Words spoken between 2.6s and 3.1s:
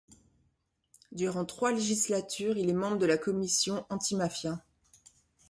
est membre de